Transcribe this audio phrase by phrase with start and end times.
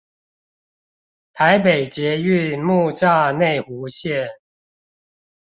[1.31, 4.29] 台北捷運木柵內湖線